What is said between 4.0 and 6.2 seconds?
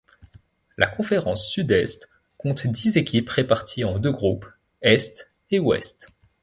groupes: Est et Ouest.